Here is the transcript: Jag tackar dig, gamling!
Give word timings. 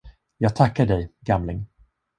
Jag 0.37 0.55
tackar 0.55 0.85
dig, 0.85 1.11
gamling! 1.19 1.65